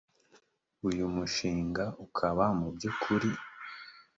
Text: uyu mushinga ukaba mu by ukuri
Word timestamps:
uyu 0.87 1.05
mushinga 1.15 1.83
ukaba 2.05 2.45
mu 2.59 2.67
by 2.75 2.83
ukuri 2.91 3.29